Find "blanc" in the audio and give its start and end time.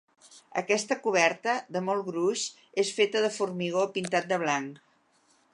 4.47-4.85